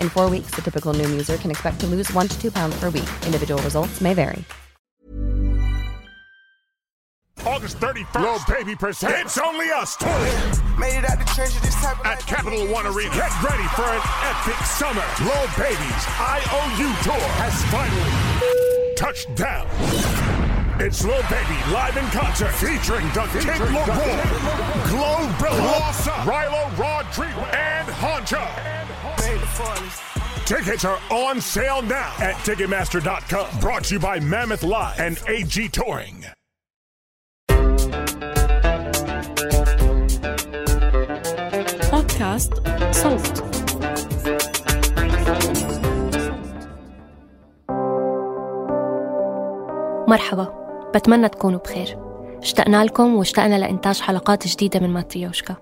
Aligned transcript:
In 0.00 0.10
four 0.10 0.28
weeks, 0.28 0.50
the 0.54 0.60
typical 0.60 0.92
Noom 0.92 1.10
user 1.10 1.38
can 1.38 1.50
expect 1.50 1.80
to 1.80 1.86
lose 1.86 2.12
one 2.12 2.28
to 2.28 2.38
two 2.38 2.50
pounds 2.50 2.78
per 2.78 2.90
week. 2.90 3.08
Individual 3.24 3.62
results 3.62 4.02
may 4.02 4.12
vary. 4.12 4.44
August 7.46 7.80
31st. 7.80 8.20
Little 8.20 8.54
baby 8.54 8.76
percent. 8.76 9.14
It's 9.24 9.38
only 9.38 9.70
us 9.70 9.96
touring. 9.96 10.78
Made 10.78 10.98
it 10.98 11.10
out 11.10 11.18
the 11.18 11.24
trenches 11.34 11.60
this 11.62 11.74
type 11.76 11.98
of 11.98 12.06
At 12.06 12.20
Capital 12.20 12.66
One 12.68 12.86
Arena. 12.86 13.10
Get 13.14 13.32
ready 13.42 13.66
for 13.74 13.82
an 13.82 14.02
epic 14.30 14.58
summer. 14.66 15.04
Lil 15.24 15.48
Baby's 15.56 16.04
IOU 16.20 16.90
tour 17.02 17.26
has 17.40 17.54
finally 17.72 18.94
touched 18.96 19.34
down. 19.34 19.66
It's 20.80 21.04
Lil 21.04 21.22
Baby 21.30 21.58
live 21.72 21.96
in 21.96 22.04
concert 22.14 22.52
featuring 22.52 23.06
the 23.08 23.26
Kid 23.40 23.58
Leroy, 23.58 24.22
Glorilla, 24.86 25.90
Rilo 26.22 26.70
Rodrigo, 26.78 27.40
and 27.56 27.88
Honcho. 27.88 28.77
Tickets 29.58 30.84
are 30.84 31.00
on 31.10 31.40
sale 31.40 31.82
now 31.82 32.14
at 32.20 32.34
Ticketmaster.com. 32.46 33.60
Brought 33.60 33.84
to 33.84 33.94
you 33.94 34.00
by 34.00 34.20
Mammoth 34.20 34.62
Live 34.62 35.00
and 35.00 35.20
AG 35.26 35.68
Touring. 35.70 36.24
بودكاست 41.92 42.52
صوت 42.90 43.44
مرحبا 50.08 50.52
بتمنى 50.94 51.28
تكونوا 51.28 51.58
بخير 51.58 51.98
اشتقنا 52.38 52.84
لكم 52.84 53.14
واشتقنا 53.16 53.58
لإنتاج 53.58 54.00
حلقات 54.00 54.46
جديدة 54.46 54.80
من 54.80 54.90
ماتريوشكا 54.90 55.56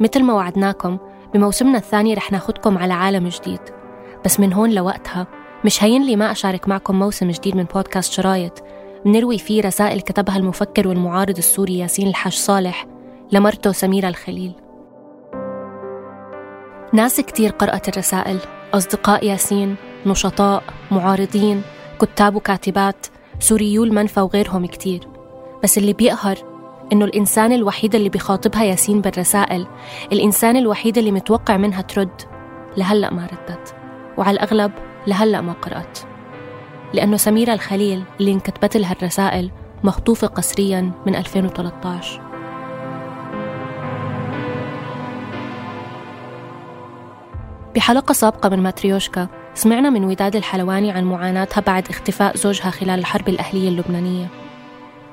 مثل 0.00 0.22
ما 0.22 0.34
وعدناكم 0.34 0.98
بموسمنا 1.34 1.78
الثاني 1.78 2.14
رح 2.14 2.32
ناخدكم 2.32 2.78
على 2.78 2.92
عالم 2.92 3.28
جديد. 3.28 3.60
بس 4.24 4.40
من 4.40 4.52
هون 4.52 4.70
لوقتها 4.70 5.26
مش 5.64 5.84
هين 5.84 6.02
لي 6.06 6.16
ما 6.16 6.32
أشارك 6.32 6.68
معكم 6.68 6.98
موسم 6.98 7.30
جديد 7.30 7.56
من 7.56 7.64
بودكاست 7.64 8.12
شرايط. 8.12 8.62
بنروي 9.04 9.38
فيه 9.38 9.62
رسائل 9.62 10.00
كتبها 10.00 10.36
المفكر 10.36 10.88
والمعارض 10.88 11.36
السوري 11.38 11.78
ياسين 11.78 12.08
الحاج 12.08 12.32
صالح 12.32 12.86
لمرته 13.32 13.72
سميرة 13.72 14.08
الخليل. 14.08 14.52
ناس 16.92 17.20
كتير 17.20 17.50
قرأت 17.50 17.88
الرسائل. 17.88 18.38
أصدقاء 18.74 19.26
ياسين 19.26 19.76
نشطاء 20.06 20.62
معارضين 20.90 21.62
كتاب 22.00 22.36
وكاتبات 22.36 23.06
سوريو 23.38 23.84
المنفى 23.84 24.20
وغيرهم 24.20 24.66
كتير. 24.66 25.08
بس 25.62 25.78
اللي 25.78 25.92
بيقهر 25.92 26.51
إنه 26.92 27.04
الإنسان 27.04 27.52
الوحيد 27.52 27.94
اللي 27.94 28.08
بيخاطبها 28.08 28.64
ياسين 28.64 29.00
بالرسائل 29.00 29.66
الإنسان 30.12 30.56
الوحيد 30.56 30.98
اللي 30.98 31.12
متوقع 31.12 31.56
منها 31.56 31.82
ترد 31.82 32.22
لهلأ 32.76 33.12
ما 33.12 33.26
ردت. 33.26 33.74
وعلى 34.18 34.34
الأغلب 34.34 34.72
لهلأ 35.06 35.40
ما 35.40 35.52
قرأت. 35.52 35.98
لأنه 36.94 37.16
سميرة 37.16 37.54
الخليل 37.54 38.04
اللي 38.20 38.32
انكتبت 38.32 38.76
لها 38.76 38.92
الرسائل 38.92 39.50
مخطوفة 39.84 40.26
قسريا 40.26 40.92
من 41.06 41.14
2013 41.14 42.20
بحلقة 47.74 48.12
سابقة 48.12 48.48
من 48.48 48.62
ماتريوشكا 48.62 49.28
سمعنا 49.54 49.90
من 49.90 50.04
وداد 50.04 50.36
الحلواني 50.36 50.90
عن 50.90 51.04
معاناتها 51.04 51.60
بعد 51.60 51.88
اختفاء 51.88 52.36
زوجها 52.36 52.70
خلال 52.70 52.98
الحرب 52.98 53.28
الأهلية 53.28 53.68
اللبنانية. 53.68 54.41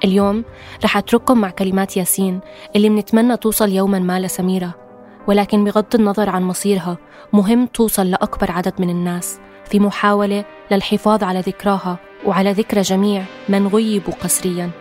اليوم 0.03 0.43
رح 0.83 0.97
أترككم 0.97 1.41
مع 1.41 1.49
كلمات 1.49 1.97
ياسين 1.97 2.39
اللي 2.75 2.89
منتمنى 2.89 3.37
توصل 3.37 3.69
يوما 3.69 3.99
ما 3.99 4.19
لسميرة 4.19 4.75
ولكن 5.27 5.63
بغض 5.63 5.95
النظر 5.95 6.29
عن 6.29 6.43
مصيرها 6.43 6.97
مهم 7.33 7.65
توصل 7.65 8.11
لأكبر 8.11 8.51
عدد 8.51 8.73
من 8.79 8.89
الناس 8.89 9.39
في 9.65 9.79
محاولة 9.79 10.45
للحفاظ 10.71 11.23
على 11.23 11.39
ذكراها 11.39 11.97
وعلى 12.25 12.51
ذكرى 12.51 12.81
جميع 12.81 13.23
من 13.49 13.67
غيبوا 13.67 14.13
قسرياً. 14.13 14.71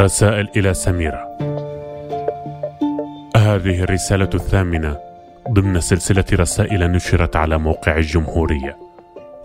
رسائل 0.00 0.48
إلى 0.56 0.74
سميرة. 0.74 1.38
هذه 3.36 3.82
الرسالة 3.82 4.30
الثامنة 4.34 4.96
ضمن 5.50 5.80
سلسلة 5.80 6.24
رسائل 6.32 6.92
نشرت 6.92 7.36
على 7.36 7.58
موقع 7.58 7.96
الجمهورية. 7.96 8.76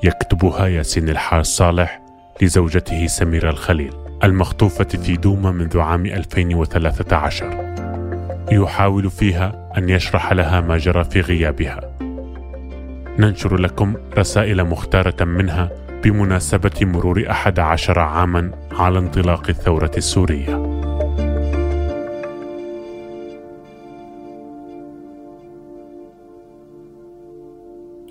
يكتبها 0.04 0.68
ياسين 0.68 1.10
الحاج 1.10 1.46
صالح 1.46 2.02
لزوجته 2.42 3.08
سميرة 3.08 3.50
الخليل 3.50 3.94
المخطوفة 4.24 4.84
في 4.84 5.18
دوما 5.18 5.52
منذ 5.52 5.80
عام 5.80 6.06
2013 6.06 7.76
يحاول 8.52 9.10
فيها 9.10 9.72
أن 9.78 9.90
يشرح 9.90 10.34
لها 10.34 10.62
ما 10.62 10.78
جرى 10.78 11.04
في 11.04 11.22
غيابها. 11.22 11.80
ننشر 13.20 13.58
لكم 13.58 13.96
رسائل 14.18 14.64
مختارة 14.64 15.24
منها 15.24 15.70
بمناسبة 16.06 16.72
مرور 16.82 17.26
أحد 17.30 17.60
عشر 17.60 18.00
عاما 18.00 18.52
على 18.72 19.00
انطلاق 19.00 19.50
الثورة 19.50 19.92
السورية. 19.98 20.56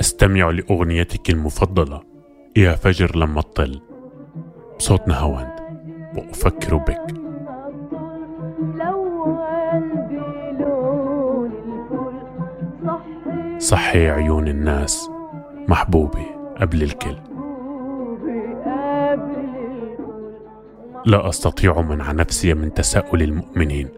استمع 0.01 0.51
لأغنيتك 0.51 1.31
المفضلة. 1.31 2.01
يا 2.57 2.75
فجر 2.75 3.17
لما 3.17 3.41
تطل 3.41 3.81
بصوت 4.79 5.09
نهاوند. 5.09 5.55
وأفكر 6.17 6.77
بك. 6.77 7.15
صحي 13.59 14.09
عيون 14.09 14.49
الناس. 14.49 15.11
محبوبي 15.69 16.27
قبل 16.61 16.83
الكل. 16.83 17.34
لا 21.07 21.29
أستطيع 21.29 21.81
منع 21.81 22.13
نفسي 22.13 22.55
من 22.55 22.75
تساؤل 22.75 23.23
المؤمنين. 23.23 23.89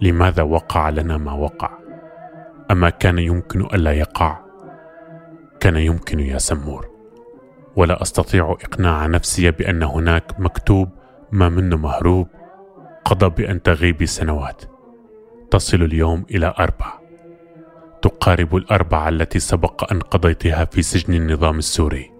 لماذا 0.00 0.42
وقع 0.42 0.88
لنا 0.88 1.16
ما 1.16 1.32
وقع؟ 1.32 1.70
أما 2.70 2.90
كان 2.90 3.18
يمكن 3.18 3.60
ألا 3.60 3.92
يقع؟ 3.92 4.38
كان 5.60 5.76
يمكن 5.76 6.20
يا 6.20 6.38
سمور. 6.38 6.88
ولا 7.76 8.02
أستطيع 8.02 8.56
إقناع 8.64 9.06
نفسي 9.06 9.50
بأن 9.50 9.82
هناك 9.82 10.40
مكتوب 10.40 10.88
ما 11.32 11.48
منه 11.48 11.76
مهروب 11.76 12.28
قضى 13.04 13.28
بأن 13.28 13.62
تغيبي 13.62 14.06
سنوات. 14.06 14.62
تصل 15.50 15.82
اليوم 15.82 16.26
إلى 16.30 16.54
أربع 16.58 16.98
تقارب 18.02 18.56
الأربعة 18.56 19.08
التي 19.08 19.38
سبق 19.38 19.92
أن 19.92 20.00
قضيتها 20.00 20.64
في 20.64 20.82
سجن 20.82 21.14
النظام 21.14 21.58
السوري. 21.58 22.10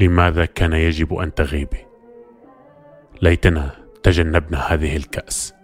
لماذا 0.00 0.44
كان 0.44 0.72
يجب 0.72 1.14
أن 1.14 1.34
تغيبي؟ 1.34 1.91
ليتنا 3.22 3.70
تجنبنا 4.02 4.58
هذه 4.58 4.96
الكأس. 4.96 5.54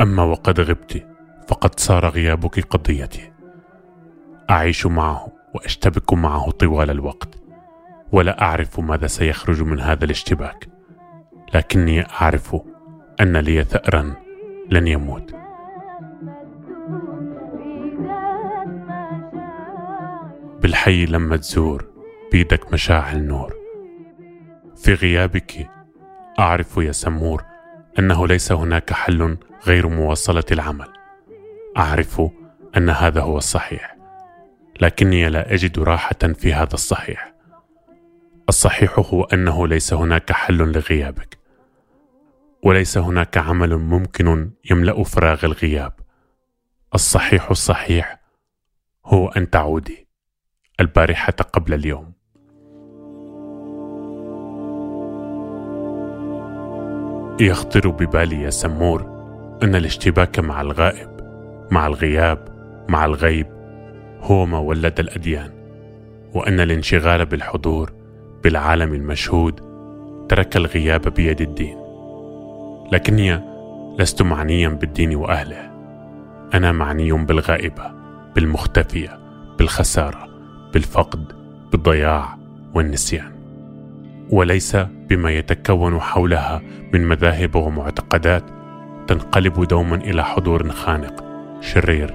أما 0.00 0.22
وقد 0.22 0.60
غبت 0.60 1.06
فقد 1.48 1.80
صار 1.80 2.08
غيابك 2.08 2.60
قضيتي. 2.60 3.32
أعيش 4.50 4.86
معه 4.86 5.32
وأشتبك 5.54 6.12
معه 6.12 6.50
طوال 6.50 6.90
الوقت. 6.90 7.28
ولا 8.12 8.42
أعرف 8.42 8.80
ماذا 8.80 9.06
سيخرج 9.06 9.62
من 9.62 9.80
هذا 9.80 10.04
الاشتباك. 10.04 10.68
لكني 11.54 12.06
أعرف 12.06 12.56
أن 13.20 13.36
لي 13.36 13.64
ثأرا 13.64 14.14
لن 14.70 14.86
يموت. 14.86 15.34
بالحي 20.62 21.06
لما 21.06 21.36
تزور 21.36 21.84
بيدك 22.32 22.72
مشاعل 22.72 23.26
نور 23.26 23.54
في 24.76 24.94
غيابك 24.94 25.79
أعرف 26.40 26.76
يا 26.76 26.92
سمور 26.92 27.44
أنه 27.98 28.26
ليس 28.26 28.52
هناك 28.52 28.92
حل 28.92 29.36
غير 29.66 29.88
مواصلة 29.88 30.44
العمل. 30.52 30.88
أعرف 31.76 32.22
أن 32.76 32.90
هذا 32.90 33.20
هو 33.20 33.38
الصحيح 33.38 33.96
لكني 34.80 35.30
لا 35.30 35.54
أجد 35.54 35.78
راحة 35.78 36.18
في 36.34 36.54
هذا 36.54 36.74
الصحيح. 36.74 37.34
الصحيح 38.48 38.98
هو 38.98 39.24
أنه 39.24 39.68
ليس 39.68 39.92
هناك 39.92 40.32
حل 40.32 40.56
لغيابك 40.56 41.38
وليس 42.62 42.98
هناك 42.98 43.38
عمل 43.38 43.76
ممكن 43.76 44.50
يملأ 44.70 45.02
فراغ 45.02 45.44
الغياب. 45.44 45.92
الصحيح 46.94 47.50
الصحيح 47.50 48.20
هو 49.06 49.28
أن 49.28 49.50
تعودي 49.50 50.08
البارحة 50.80 51.32
قبل 51.32 51.74
اليوم. 51.74 52.19
يخطر 57.40 57.88
ببالي 57.88 58.42
يا 58.42 58.50
سمور 58.50 59.02
إن 59.62 59.74
الاشتباك 59.74 60.38
مع 60.38 60.60
الغائب 60.60 61.08
مع 61.70 61.86
الغياب 61.86 62.48
مع 62.88 63.04
الغيب 63.04 63.46
هو 64.20 64.46
ما 64.46 64.58
ولد 64.58 65.00
الأديان 65.00 65.50
وإن 66.34 66.60
الانشغال 66.60 67.26
بالحضور 67.26 67.92
بالعالم 68.44 68.94
المشهود 68.94 69.60
ترك 70.28 70.56
الغياب 70.56 71.08
بيد 71.08 71.40
الدين. 71.40 71.76
لكني 72.92 73.40
لست 73.98 74.22
معنيا 74.22 74.68
بالدين 74.68 75.16
وأهله 75.16 75.70
أنا 76.54 76.72
معني 76.72 77.12
بالغائبة 77.12 77.92
بالمختفية 78.34 79.18
بالخسارة 79.58 80.28
بالفقد 80.72 81.32
بالضياع 81.72 82.38
والنسيان. 82.74 83.39
وليس 84.32 84.76
بما 85.08 85.30
يتكون 85.30 86.00
حولها 86.00 86.62
من 86.92 87.08
مذاهب 87.08 87.56
ومعتقدات 87.56 88.44
تنقلب 89.06 89.64
دوما 89.64 89.96
إلى 89.96 90.24
حضور 90.24 90.68
خانق 90.68 91.24
شرير. 91.60 92.14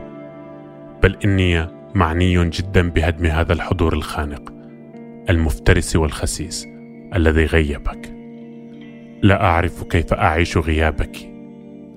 بل 1.04 1.18
إني 1.26 1.68
معني 1.96 2.50
جدا 2.50 2.90
بهدم 2.90 3.26
هذا 3.26 3.54
الحضور 3.54 3.94
الخانق 3.94 4.54
المفترس 5.30 5.96
والخسيس 5.96 6.68
الذي 7.16 7.46
غيبك. 7.46 8.16
لا 9.24 9.44
أعرف 9.44 9.84
كيف 9.84 10.14
أعيش 10.14 10.58
غيابك 10.58 11.18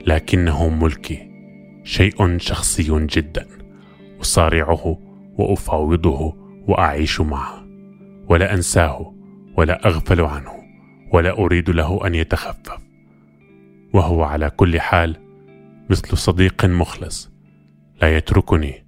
لكنه 0.07 0.69
ملكي 0.69 1.31
شيء 1.85 2.39
شخصي 2.39 3.07
جدا 3.07 3.47
أصارعه 4.21 4.99
وأفاوضه 5.39 6.37
وأعيش 6.69 7.21
معه 7.21 7.67
ولا 8.29 8.55
أنساه. 8.55 9.18
ولا 9.59 9.87
أغفل 9.87 10.21
عنه 10.21 10.65
ولا 11.13 11.39
أريد 11.39 11.71
له 11.71 12.07
أن 12.07 12.15
يتخفف. 12.15 12.79
وهو 13.93 14.23
على 14.23 14.51
كل 14.51 14.81
حال 14.81 15.17
مثل 15.91 16.17
صديق 16.17 16.65
مخلص 16.65 17.31
لا 18.03 18.17
يتركني 18.17 18.87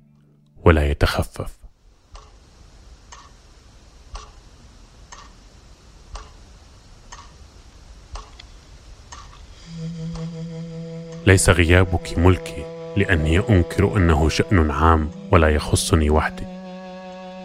ولا 0.64 0.90
يتخفف. 0.90 1.58
ليس 11.26 11.50
غيابك 11.50 12.19
ملكي 12.19 12.64
لأني 12.96 13.38
أنكر 13.38 13.96
أنه 13.96 14.28
شأن 14.28 14.70
عام 14.70 15.11
ولا 15.32 15.49
يخصني 15.49 16.11
وحدي 16.11 16.46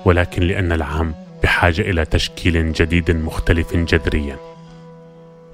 ولكن 0.06 0.44
لأن 0.44 0.72
العام 0.72 1.25
بحاجة 1.46 1.82
إلى 1.82 2.06
تشكيل 2.06 2.74
جديد 2.74 3.12
مختلف 3.12 3.76
جذريا. 3.76 4.38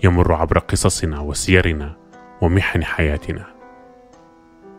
يمر 0.04 0.34
عبر 0.34 0.60
قصصنا 0.60 1.20
وسيرنا 1.20 1.96
ومحن 2.42 2.84
حياتنا. 2.84 3.46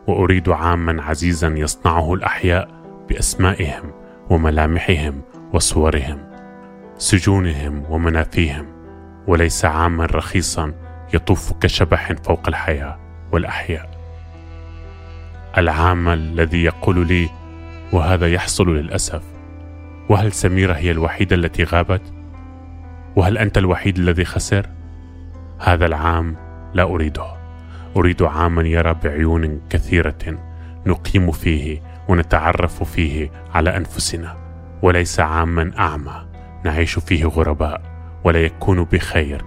وأريد 0.07 0.49
عاما 0.49 1.03
عزيزا 1.03 1.49
يصنعه 1.49 2.15
الأحياء 2.15 2.69
بأسمائهم 3.09 3.93
وملامحهم 4.31 5.23
وصورهم 5.53 6.19
سجونهم 6.99 7.85
ومنافيهم 7.91 8.67
وليس 9.27 9.65
عاما 9.65 10.07
رخيصا 10.07 10.73
يطوف 11.15 11.53
كشبح 11.53 12.13
فوق 12.13 12.49
الحياة 12.49 12.99
والأحياء. 13.33 13.91
العام 15.59 16.09
الذي 16.09 16.65
يقول 16.65 17.07
لي 17.07 17.31
وهذا 17.93 18.33
يحصل 18.33 18.77
للأسف. 18.77 19.23
وهل 20.13 20.33
سميرة 20.33 20.73
هي 20.73 20.91
الوحيدة 20.91 21.37
التي 21.37 21.65
غابت؟ 21.65 22.03
وهل 23.17 23.39
أنت 23.39 23.59
الوحيد 23.59 23.99
الذي 23.99 24.25
خسر؟ 24.25 24.67
هذا 25.59 25.87
العام 25.87 26.37
لا 26.75 26.83
أريده. 26.83 27.27
أريد 27.97 28.23
عاما 28.23 28.63
يرى 28.63 28.95
بعيون 29.05 29.61
كثيرة 29.71 30.39
نقيم 30.87 31.31
فيه 31.31 31.83
ونتعرف 32.09 32.83
فيه 32.83 33.31
على 33.55 33.77
أنفسنا 33.77 34.37
وليس 34.83 35.21
عاما 35.21 35.71
أعمى 35.79 36.27
نعيش 36.65 36.99
فيه 36.99 37.25
غرباء 37.25 37.83
ولا 38.25 38.39
يكون 38.39 38.85
بخير 38.85 39.45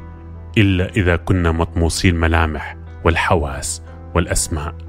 إلا 0.58 0.90
إذا 0.90 1.16
كنا 1.16 1.52
مطموسي 1.52 2.10
الملامح 2.10 2.76
والحواس 3.04 3.82
والأسماء. 4.16 4.85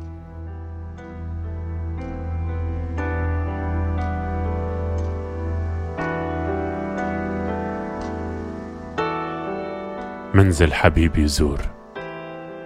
منزل 10.36 10.72
حبيبي 10.72 11.26
زور. 11.26 11.60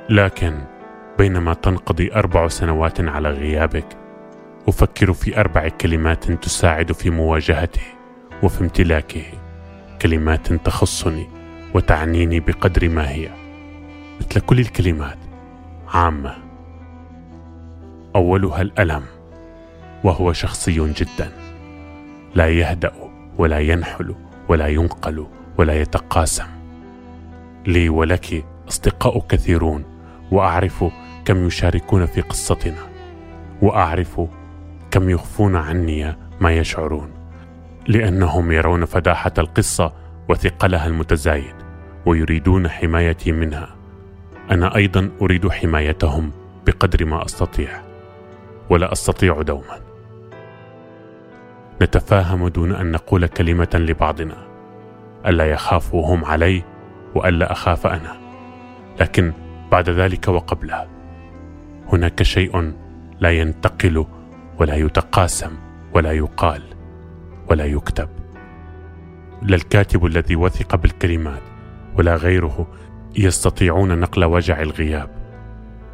لكن 0.08 0.58
بينما 1.19 1.55
تنقضي 1.55 2.14
أربع 2.14 2.49
سنوات 2.49 3.00
على 3.00 3.31
غيابك 3.31 3.87
أفكر 4.69 5.12
في 5.12 5.40
أربع 5.40 5.69
كلمات 5.69 6.32
تساعد 6.32 6.93
في 6.93 7.11
مواجهته 7.11 7.82
وفي 8.43 8.61
امتلاكه 8.61 9.22
كلمات 10.02 10.52
تخصني 10.52 11.28
وتعنيني 11.75 12.40
بقدر 12.40 12.88
ما 12.88 13.11
هي. 13.11 13.28
مثل 14.21 14.40
كل 14.40 14.61
الكلمات 14.61 15.18
عامة. 15.88 16.35
أولها 18.16 18.62
الألم 18.62 19.04
وهو 20.04 20.33
شخصي 20.33 20.92
جدا. 20.92 21.33
لا 22.35 22.49
يهدأ 22.49 22.92
ولا 23.38 23.59
ينحل 23.59 24.14
ولا 24.49 24.66
ينقل 24.66 25.26
ولا 25.59 25.80
يتقاسم. 25.80 26.60
لي 27.67 27.88
ولك 27.88 28.45
أصدقاء 28.69 29.21
كثيرون 29.29 29.85
وأعرف 30.33 30.85
كم 31.25 31.47
يشاركون 31.47 32.07
في 32.07 32.21
قصتنا 32.21 32.90
وأعرف 33.62 34.21
كم 34.90 35.11
يخفون 35.11 35.57
عني 35.57 36.17
ما 36.40 36.52
يشعرون 36.52 37.11
لأنهم 37.88 38.52
يرون 38.52 38.85
فداحة 38.85 39.33
القصة 39.38 39.93
وثقلها 40.29 40.87
المتزايد 40.87 41.55
ويريدون 42.07 42.69
حمايتي 42.69 43.33
منها. 43.33 43.76
أنا 44.50 44.76
أيضا 44.76 45.11
أريد 45.23 45.49
حمايتهم 45.49 46.31
بقدر 46.67 47.05
ما 47.05 47.25
أستطيع 47.25 47.83
ولا 48.71 48.93
أستطيع 48.93 49.43
دوما. 49.43 49.81
نتفاهم 51.83 52.49
دون 52.49 52.73
أن 52.73 52.90
نقول 52.90 53.26
كلمة 53.26 53.69
لبعضنا. 53.75 54.37
ألا 55.26 55.45
يخافوا 55.45 56.14
هم 56.14 56.25
علي؟ 56.25 56.62
وألا 57.14 57.52
أخاف 57.52 57.87
أنا. 57.87 58.21
لكن 59.00 59.33
بعد 59.73 59.90
ذلك 59.90 60.29
وقبله 60.29 60.88
هناك 61.93 62.23
شيء 62.23 62.73
لا 63.21 63.31
ينتقل 63.31 64.07
ولا 64.59 64.75
يتقاسم 64.75 65.50
ولا 65.95 66.12
يقال 66.12 66.62
ولا 67.50 67.64
يكتب. 67.64 68.09
لا 69.43 69.57
الكاتب 69.57 70.07
الذي 70.07 70.37
وثق 70.37 70.76
بالكلمات 70.76 71.43
ولا 71.99 72.17
غيره 72.17 72.67
يستطيعون 73.17 73.99
نقل 73.99 74.25
وجع 74.25 74.61
الغياب. 74.61 75.11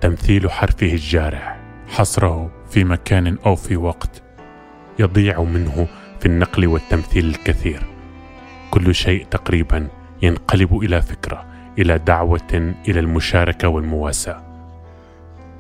تمثيل 0.01 0.51
حرفه 0.51 0.87
الجارح. 0.93 1.61
حصره 1.89 2.51
في 2.71 2.85
مكان 2.85 3.39
أو 3.47 3.57
في 3.57 3.77
وقت 3.77 4.23
يضيع 4.99 5.43
منه 5.43 5.87
في 6.21 6.27
النقل 6.27 6.67
والتمثيل 6.67 7.27
الكثير. 7.29 7.83
كل 8.71 8.95
شيء 8.95 9.27
تقريبا 9.31 9.89
ينقلب 10.23 10.77
إلى 10.83 11.03
فكرة 11.03 11.45
إلى 11.79 11.99
دعوة 11.99 12.75
إلى 12.89 13.01
المشاركة 13.01 13.69
والمواساة. 13.69 14.43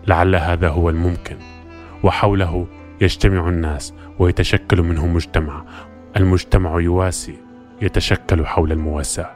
لعل 0.06 0.36
هذا 0.36 0.68
هو 0.68 0.90
الممكن 0.90 1.36
وحوله 2.02 2.66
يجتمع 3.00 3.48
الناس 3.48 3.94
ويتشكل 4.18 4.82
منه 4.82 5.06
مجتمع. 5.06 5.64
المجتمع 6.16 6.80
يواسي 6.80 7.34
يتشكل 7.82 8.46
حول 8.46 8.72
المواساة. 8.72 9.30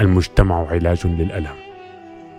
المجتمع 0.00 0.68
علاج 0.68 1.06
للألم. 1.06 1.68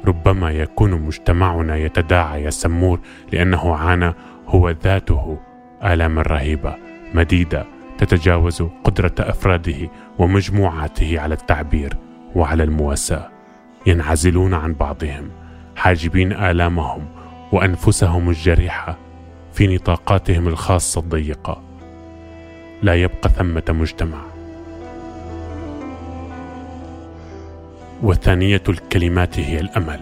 ربما 0.06 0.52
يكون 0.52 0.92
مجتمعنا 0.92 1.78
يتداعى 1.78 2.44
يا 2.44 2.50
سمور 2.50 3.00
لأنه 3.32 3.76
عانى 3.76 4.14
هو 4.48 4.70
ذاته 4.70 5.40
آلاما 5.84 6.22
رهيبة 6.22 6.76
مديدة 7.14 7.66
تتجاوز 8.00 8.64
قدرة 8.84 9.16
أفراده 9.20 9.90
ومجموعاته 10.20 11.20
على 11.20 11.34
التعبير 11.34 11.98
وعلى 12.36 12.64
المواساة 12.64 13.30
ينعزلون 13.86 14.54
عن 14.54 14.74
بعضهم 14.74 15.30
حاجبين 15.76 16.34
آلامهم 16.34 17.06
وأنفسهم 17.52 18.30
الجريحة 18.30 18.98
في 19.54 19.76
نطاقاتهم 19.76 20.48
الخاصة 20.48 21.02
الضيقة. 21.02 21.62
لا 22.82 22.96
يبقى 22.96 23.30
ثمة 23.30 23.64
مجتمع. 23.70 24.22
وثانية 28.04 28.64
الكلمات 28.70 29.40
هي 29.40 29.60
الأمل. 29.60 30.00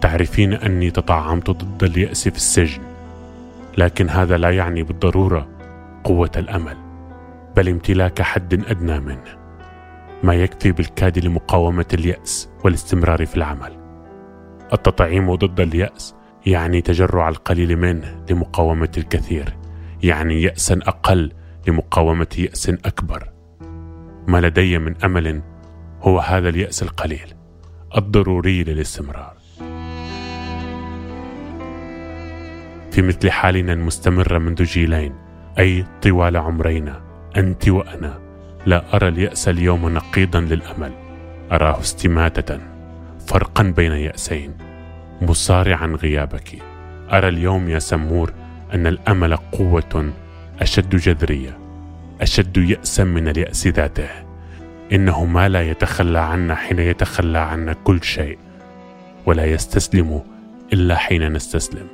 تعرفين 0.00 0.52
أني 0.52 0.90
تطعمت 0.90 1.50
ضد 1.50 1.84
اليأس 1.84 2.28
في 2.28 2.36
السجن 2.36 2.82
لكن 3.78 4.10
هذا 4.10 4.36
لا 4.36 4.50
يعني 4.50 4.82
بالضرورة 4.82 5.57
قوة 6.04 6.30
الأمل 6.36 6.76
بل 7.56 7.68
امتلاك 7.68 8.22
حد 8.22 8.54
أدنى 8.54 9.00
منه 9.00 9.38
ما 10.22 10.34
يكفي 10.34 10.72
بالكاد 10.72 11.18
لمقاومة 11.18 11.86
اليأس 11.94 12.50
والاستمرار 12.64 13.26
في 13.26 13.36
العمل. 13.36 13.72
التطعيم 14.72 15.34
ضد 15.34 15.60
اليأس 15.60 16.14
يعني 16.46 16.80
تجرع 16.80 17.28
القليل 17.28 17.76
منه 17.76 18.24
لمقاومة 18.30 18.90
الكثير 18.98 19.56
يعني 20.02 20.42
ياسا 20.42 20.80
أقل 20.82 21.32
لمقاومة 21.68 22.36
يأس 22.38 22.68
أكبر. 22.68 23.32
ما 24.28 24.40
لدي 24.40 24.78
من 24.78 24.94
أمل 25.04 25.42
هو 26.02 26.18
هذا 26.18 26.48
اليأس 26.48 26.82
القليل 26.82 27.34
الضروري 27.96 28.64
للاستمرار. 28.64 29.36
في 32.90 33.02
مثل 33.02 33.30
حالنا 33.30 33.72
المستمره 33.72 34.38
منذ 34.38 34.64
جيلين 34.64 35.27
أي 35.58 35.84
طوال 36.02 36.36
عمرينا 36.36 37.00
أنت 37.36 37.68
وأنا. 37.68 38.18
لا 38.66 38.96
أرى 38.96 39.08
اليأس 39.08 39.48
اليوم 39.48 39.88
نقيضا 39.88 40.40
للأمل. 40.40 40.92
أراه 41.52 41.80
استماتة 41.80 42.58
فرقا 43.26 43.62
بين 43.62 43.92
يأسين 43.92 44.54
مصارعا 45.22 45.86
غيابك. 45.86 46.58
أرى 47.12 47.28
اليوم 47.28 47.68
يا 47.68 47.78
سمور 47.78 48.32
أن 48.74 48.86
الأمل 48.86 49.36
قوة 49.36 50.12
أشد 50.60 50.96
جذرية 50.96 51.58
أشد 52.20 52.56
ياسا 52.56 53.04
من 53.04 53.28
اليأس 53.28 53.66
ذاته. 53.66 54.08
إنه 54.92 55.24
ما 55.24 55.48
لا 55.48 55.70
يتخلى 55.70 56.18
عنا 56.18 56.54
حين 56.54 56.78
يتخلى 56.78 57.38
عنا 57.38 57.72
كل 57.72 58.04
شيء 58.04 58.38
ولا 59.26 59.44
يستسلم 59.44 60.22
إلا 60.72 60.96
حين 60.96 61.32
نستسلم. 61.32 61.86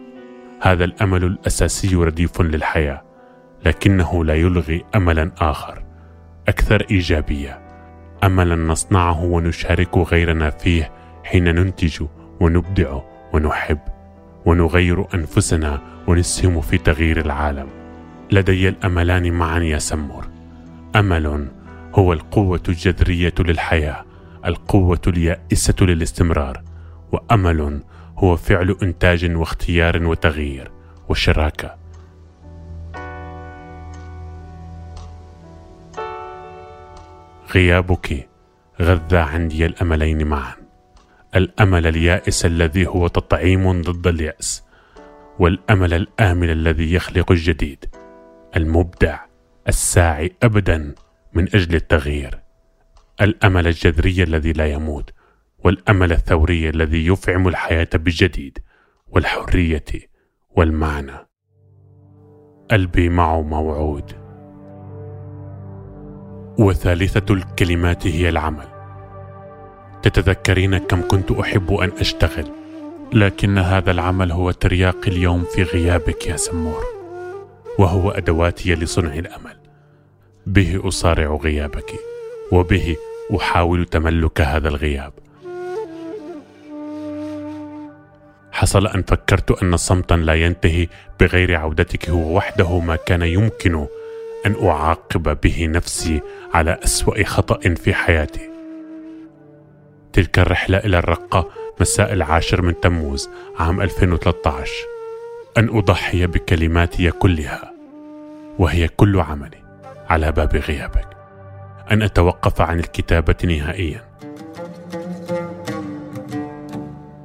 هذا 0.60 0.84
الأمل 0.84 1.24
الأساسي 1.24 1.94
رديف 1.94 2.40
للحياة. 2.40 3.02
لكنه 3.64 4.24
لا 4.24 4.34
يلغي 4.34 4.84
املا 4.94 5.30
آخر 5.38 5.84
أكثر 6.48 6.86
إيجابية. 6.90 7.60
املا 8.24 8.56
نصنعه 8.56 9.24
ونشارك 9.24 9.96
غيرنا 9.96 10.50
فيه 10.50 10.92
حين 11.24 11.44
ننتج 11.44 12.02
ونبدع 12.40 13.00
ونحب 13.32 13.78
ونغير 14.46 15.14
أنفسنا 15.14 15.80
ونسهم 16.06 16.60
في 16.60 16.78
تغيير 16.78 17.20
العالم. 17.20 17.68
لدي 18.32 18.68
الأملان 18.68 19.32
معا 19.32 19.58
يا 19.58 19.78
سمور. 19.78 20.28
أمل 20.96 21.48
هو 21.94 22.12
القوة 22.12 22.62
الجذرية 22.68 23.34
للحياة 23.38 24.04
القوة 24.46 25.00
اليائسة 25.06 25.74
للاستمرار 25.80 26.62
وأمل 27.12 27.82
هو 28.16 28.36
فعل 28.36 28.76
إنتاج 28.82 29.36
واختيار 29.36 30.06
وتغيير 30.06 30.70
وشراكة. 31.08 31.83
غيابك 37.54 38.28
غذى 38.82 39.16
عندي 39.16 39.66
الأملين 39.66 40.26
معا. 40.26 40.54
الأمل 41.36 41.86
اليائس 41.86 42.46
الذي 42.46 42.86
هو 42.86 43.08
تطعيم 43.08 43.82
ضد 43.82 44.06
اليأس 44.06 44.64
والأمل 45.38 45.94
الآمل 45.94 46.50
الذي 46.50 46.94
يخلق 46.94 47.32
الجديد 47.32 47.84
المبدع 48.56 49.18
الساعي 49.68 50.32
ابدا 50.42 50.94
من 51.34 51.42
أجل 51.54 51.74
التغيير. 51.74 52.38
الأمل 53.20 53.66
الجذري 53.66 54.22
الذي 54.22 54.52
لا 54.52 54.66
يموت 54.66 55.10
والأمل 55.64 56.12
الثوري 56.12 56.68
الذي 56.68 57.06
يفعم 57.06 57.48
الحياة 57.48 57.88
بالجديد 57.94 58.58
والحرية 59.06 59.84
والمعنى. 60.56 61.28
قلبي 62.70 63.08
معه 63.08 63.42
موعود. 63.42 64.23
وثالثة 66.58 67.34
الكلمات 67.34 68.06
هي 68.06 68.28
العمل. 68.28 68.66
تتذكرين 70.02 70.78
كم 70.78 71.08
كنت 71.08 71.30
أحب 71.30 71.72
أن 71.72 71.92
أشتغل 71.98 72.46
لكن 73.12 73.58
هذا 73.58 73.90
العمل 73.90 74.32
هو 74.32 74.50
ترياق 74.50 74.96
اليوم 75.06 75.44
في 75.44 75.62
غيابك 75.62 76.26
يا 76.26 76.36
سمور 76.36 76.82
وهو 77.78 78.10
أدواتي 78.10 78.74
لصنع 78.74 79.14
الأمل. 79.14 79.56
به 80.46 80.88
أصارع 80.88 81.38
غيابك 81.42 81.92
وبه 82.52 82.96
أحاول 83.36 83.84
تملك 83.84 84.40
هذا 84.40 84.68
الغياب. 84.68 85.12
حصل 88.52 88.86
أن 88.86 89.02
فكرت 89.02 89.62
أن 89.62 89.76
صمتا 89.76 90.14
لا 90.14 90.34
ينتهي 90.34 90.88
بغير 91.20 91.56
عودتك 91.56 92.10
هو 92.10 92.36
وحده 92.36 92.78
ما 92.78 92.96
كان 92.96 93.22
يمكن 93.22 93.86
أن 94.46 94.68
أعاقب 94.68 95.40
به 95.40 95.66
نفسي 95.66 96.20
على 96.54 96.78
أسوأ 96.84 97.24
خطأ 97.24 97.74
في 97.74 97.94
حياتي. 97.94 98.50
تلك 100.12 100.38
الرحلة 100.38 100.78
إلى 100.78 100.98
الرقة 100.98 101.50
مساء 101.80 102.12
العاشر 102.12 102.62
من 102.62 102.80
تموز 102.80 103.30
عام 103.58 103.80
2013 103.80 104.72
أن 105.58 105.68
أضحي 105.68 106.26
بكلماتي 106.26 107.10
كلها 107.10 107.72
وهي 108.58 108.88
كل 108.88 109.20
عملي 109.20 109.62
على 110.08 110.32
باب 110.32 110.56
غيابك. 110.56 111.08
أن 111.90 112.02
أتوقف 112.02 112.60
عن 112.60 112.78
الكتابة 112.78 113.36
نهائيا. 113.44 114.04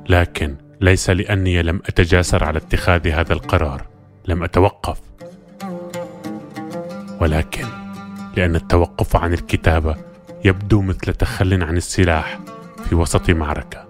لكن 0.10 0.56
ليس 0.82 1.10
لأني 1.10 1.62
لم 1.62 1.82
أتجاسر 1.86 2.44
على 2.44 2.58
اتخاذ 2.58 3.08
هذا 3.08 3.34
القرار 3.34 3.82
لم 4.28 4.44
أتوقف. 4.44 5.09
ولكن 7.22 7.66
لأن 8.36 8.56
التوقف 8.56 9.16
عن 9.16 9.34
الكتابه 9.34 9.96
يبدو 10.46 10.82
مثل 10.82 11.14
تخل 11.14 11.64
عن 11.64 11.78
السلاح 11.78 12.40
في 12.90 12.96
وسط 12.96 13.30
معركة. 13.30 13.90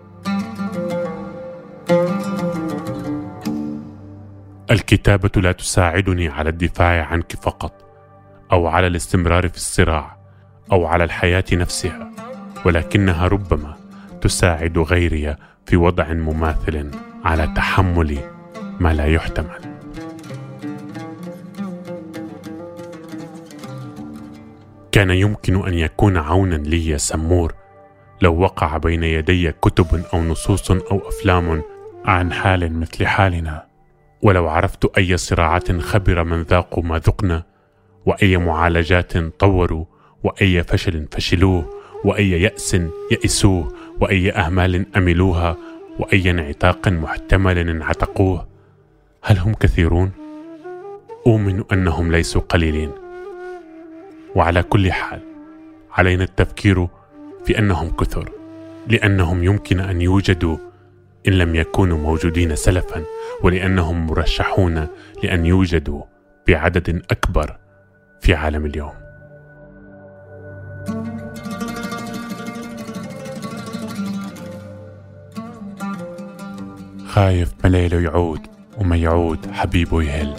الكتابة 4.71 5.41
لا 5.41 5.51
تساعدني 5.51 6.29
على 6.29 6.49
الدفاع 6.49 7.05
عنك 7.05 7.35
فقط 7.41 7.73
أو 8.51 8.67
على 8.67 8.87
الاستمرار 8.87 9.49
في 9.49 9.55
الصراع 9.57 10.17
أو 10.71 10.85
على 10.85 11.03
الحياة 11.03 11.43
نفسها 11.53 12.11
ولكنها 12.65 13.27
ربما 13.27 13.75
تساعد 14.21 14.77
غيري 14.77 15.35
في 15.65 15.77
وضع 15.77 16.13
مماثل 16.13 16.91
على 17.25 17.53
تحمل 17.55 18.17
ما 18.79 18.93
لا 18.93 19.05
يحتمل. 19.05 19.68
كان 24.99 25.11
يمكن 25.11 25.67
أن 25.67 25.73
يكون 25.73 26.17
عونا 26.17 26.55
لي 26.55 26.87
يا 26.87 26.97
سمور. 26.97 27.53
لو 28.21 28.39
وقع 28.39 28.77
بين 28.77 29.03
يدي 29.03 29.51
كتب 29.51 30.03
أو 30.13 30.23
نصوص 30.23 30.71
أو 30.71 31.01
أفلام 31.07 31.61
عن 32.05 32.33
حال 32.33 32.79
مثل 32.79 33.05
حالنا. 33.07 33.65
ولو 34.21 34.47
عرفت 34.49 34.97
أي 34.97 35.17
صراعات 35.17 35.71
خبر 35.71 36.23
من 36.23 36.41
ذاقوا 36.41 36.83
ما 36.83 36.97
ذقنا 36.97 37.43
وأي 38.05 38.37
معالجات 38.37 39.17
طوروا 39.17 39.85
وأي 40.23 40.63
فشل 40.63 41.07
فشلوه 41.11 41.69
وأي 42.05 42.41
يأس 42.41 42.77
يئسوه 43.11 43.73
وأي 44.01 44.31
أهمال 44.31 44.85
أملوها 44.97 45.57
وأي 45.99 46.29
انعتاق 46.31 46.87
محتمل 46.87 47.57
انعتقوه. 47.57 48.47
هل 49.23 49.37
هم 49.37 49.53
كثيرون؟ 49.53 50.11
أؤمن 51.27 51.63
أنهم 51.71 52.11
ليسوا 52.11 52.41
قليلين. 52.41 53.08
وعلى 54.35 54.63
كل 54.63 54.91
حال 54.91 55.19
علينا 55.91 56.23
التفكير 56.23 56.87
في 57.45 57.59
أنهم 57.59 57.89
كثر 57.89 58.31
لأنهم 58.87 59.43
يمكن 59.43 59.79
أن 59.79 60.01
يوجدوا 60.01 60.57
إن 61.27 61.33
لم 61.33 61.55
يكونوا 61.55 61.97
موجودين 61.97 62.55
سلفا 62.55 63.03
ولأنهم 63.43 64.07
مرشحون 64.07 64.87
لأن 65.23 65.45
يوجدوا 65.45 66.03
بعدد 66.47 67.03
أكبر 67.11 67.57
في 68.21 68.33
عالم 68.33 68.65
اليوم. 68.65 68.93
خايف 77.07 77.53
مليله 77.63 78.01
يعود 78.01 78.39
وما 78.77 78.95
يعود 78.95 79.51
حبيبه 79.51 80.03
يهل. 80.03 80.35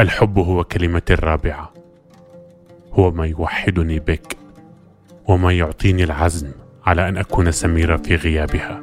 الحب 0.00 0.38
هو 0.38 0.64
كلمتي 0.64 1.12
الرابعة 1.14 1.72
هو 2.92 3.10
ما 3.10 3.26
يوحدني 3.26 3.98
بك 3.98 4.36
وما 5.28 5.52
يعطيني 5.52 6.04
العزم 6.04 6.50
على 6.86 7.08
أن 7.08 7.16
أكون 7.16 7.50
سميرة 7.52 7.96
في 7.96 8.16
غيابها. 8.16 8.82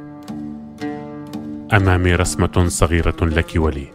أمامي 1.72 2.14
رسمة 2.14 2.64
صغيرة 2.68 3.16
لك 3.22 3.52
ولي. 3.56 3.86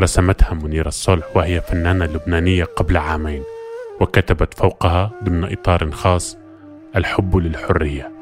رسمتها 0.00 0.54
منيرة 0.54 0.88
الصلح 0.88 1.36
وهي 1.36 1.60
فنانة 1.60 2.04
لبنانية 2.04 2.64
قبل 2.64 2.96
عامين 2.96 3.42
وكتبت 4.00 4.54
فوقها 4.54 5.10
ضمن 5.24 5.52
إطار 5.52 5.90
خاص 5.90 6.38
الحب 6.96 7.36
للحرية. 7.36 8.13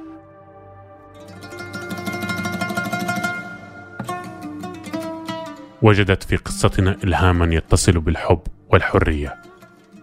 وجدت 5.83 6.23
في 6.23 6.37
قصتنا 6.37 6.97
إلهاما 7.05 7.55
يتصل 7.55 8.01
بالحب 8.01 8.41
والحرية. 8.69 9.35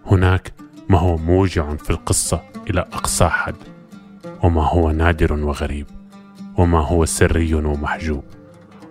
هناك 0.06 0.52
ما 0.88 0.98
هو 0.98 1.16
موجع 1.16 1.76
في 1.76 1.90
القصة 1.90 2.40
إلى 2.70 2.80
أقصى 2.80 3.28
حد 3.28 3.54
وما 4.42 4.66
هو 4.66 4.90
نادر 4.90 5.32
وغريب 5.32 5.86
وما 6.58 6.80
هو 6.80 7.04
سري 7.04 7.54
ومحجوب 7.54 8.24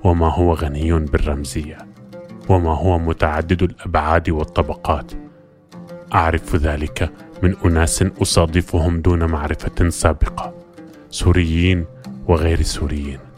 وما 0.04 0.34
هو 0.34 0.54
غني 0.54 1.00
بالرمزية 1.00 1.78
وما 2.50 2.74
هو 2.74 3.00
متعدد 3.00 3.64
الأبعاد 3.64 4.30
والطبقات. 4.30 5.12
أعرف 6.14 6.56
ذلك 6.56 7.12
من 7.44 7.56
أناس 7.66 8.04
أصادفهم 8.22 9.02
دون 9.02 9.24
معرفة 9.26 9.90
سابقة 9.90 10.54
سوريين 11.10 11.86
وغير 12.28 12.62
سوريين. 12.62 13.29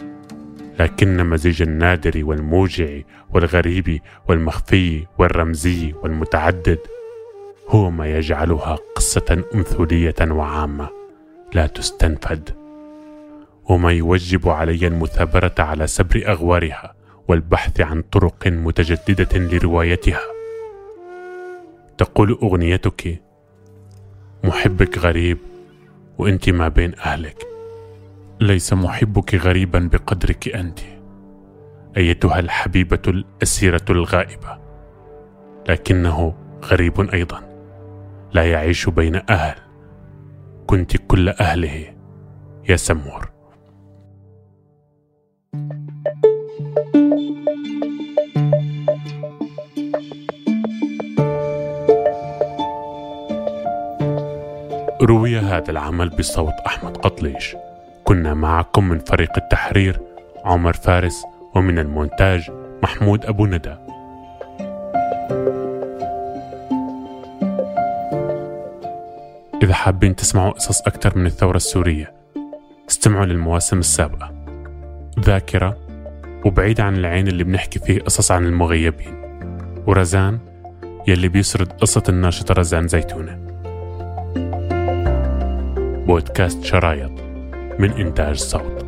لكن 0.81 1.25
مزيج 1.25 1.61
النادر 1.61 2.25
والموجع 2.25 3.01
والغريب 3.29 4.01
والمخفي 4.27 5.05
والرمزي 5.17 5.93
والمتعدد 6.03 6.79
هو 7.69 7.91
ما 7.91 8.07
يجعلها 8.17 8.77
قصة 8.95 9.43
أمثولية 9.55 10.15
وعامة 10.21 10.89
لا 11.53 11.67
تستنفد. 11.67 12.49
وما 13.69 13.91
يوجب 13.91 14.49
علي 14.49 14.87
المثابرة 14.87 15.55
على 15.59 15.87
سبر 15.87 16.23
أغوارها 16.27 16.93
والبحث 17.27 17.81
عن 17.81 18.01
طرق 18.01 18.47
متجددة 18.47 19.39
لروايتها. 19.39 20.21
تقول 21.97 22.39
أغنيتك 22.43 23.21
محبك 24.43 24.97
غريب 24.97 25.37
وأنت 26.17 26.49
ما 26.49 26.67
بين 26.67 26.93
أهلك. 26.95 27.50
ليس 28.41 28.73
محبك 28.73 29.35
غريبا 29.35 29.89
بقدرك 29.93 30.55
أنت. 30.55 30.79
أيتها 31.97 32.39
الحبيبة 32.39 33.01
الأسيرة 33.07 33.85
الغائبة. 33.89 34.57
لكنه 35.69 36.35
غريب 36.65 37.01
أيضا. 37.01 37.41
لا 38.33 38.51
يعيش 38.51 38.89
بين 38.89 39.21
أهل. 39.29 39.55
كنت 40.67 40.97
كل 40.97 41.29
أهله. 41.29 41.93
يا 42.69 42.75
سمور. 42.75 43.31
روي 55.01 55.37
هذا 55.37 55.71
العمل 55.71 56.09
بصوت 56.09 56.53
أحمد 56.65 56.97
قطليش. 56.97 57.55
كنا 58.03 58.33
معكم 58.33 58.89
من 58.89 58.99
فريق 58.99 59.31
التحرير 59.37 60.01
عمر 60.45 60.73
فارس 60.73 61.23
ومن 61.55 61.79
المونتاج 61.79 62.51
محمود 62.83 63.25
أبو 63.25 63.45
ندى. 63.45 63.75
إذا 69.63 69.73
حابين 69.73 70.15
تسمعوا 70.15 70.51
قصص 70.51 70.81
أكثر 70.81 71.17
من 71.17 71.25
الثورة 71.25 71.55
السورية 71.55 72.13
استمعوا 72.89 73.25
للمواسم 73.25 73.79
السابقة. 73.79 74.31
ذاكرة 75.19 75.77
وبعيد 76.45 76.81
عن 76.81 76.95
العين 76.95 77.27
اللي 77.27 77.43
بنحكي 77.43 77.79
فيه 77.79 77.99
قصص 77.99 78.31
عن 78.31 78.45
المغيبين. 78.45 79.21
ورزان 79.87 80.39
يلي 81.07 81.27
بيسرد 81.27 81.71
قصة 81.71 82.03
الناشطة 82.09 82.53
رزان 82.53 82.87
زيتونة. 82.87 83.39
بودكاست 86.07 86.63
شرايط. 86.63 87.30
من 87.78 87.92
إنتاج 87.92 88.36
صوت 88.36 88.86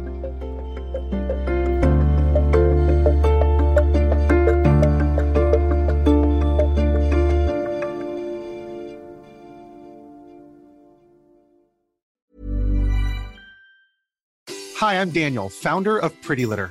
Hi, 14.79 15.01
I'm 15.01 15.11
Daniel, 15.11 15.49
founder 15.49 15.99
of 15.99 16.13
Pretty 16.23 16.47
Litter. 16.47 16.71